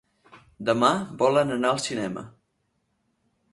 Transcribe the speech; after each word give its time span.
Demà 0.69 0.89
volen 1.19 1.55
anar 1.57 1.75
al 1.75 1.83
cinema. 1.85 2.25